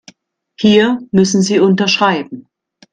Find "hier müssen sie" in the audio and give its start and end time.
0.59-1.59